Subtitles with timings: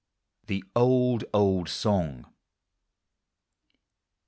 [0.47, 2.25] THE" OLD, OLD SONG."